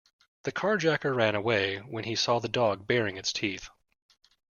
[0.45, 3.69] The carjacker ran away when he saw the dog baring its teeth.